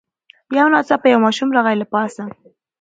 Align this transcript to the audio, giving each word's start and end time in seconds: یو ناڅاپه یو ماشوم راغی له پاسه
یو 0.57 0.67
ناڅاپه 0.73 1.07
یو 1.09 1.19
ماشوم 1.25 1.49
راغی 1.55 1.75
له 1.81 1.85
پاسه 1.93 2.23